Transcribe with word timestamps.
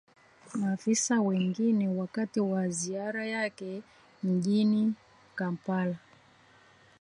maafisa 0.55 1.21
wengine 1.21 1.87
wakati 1.89 2.39
wa 2.39 2.69
ziara 2.69 3.25
yake 3.27 3.81
mjini 4.23 4.93
kampala 5.35 5.95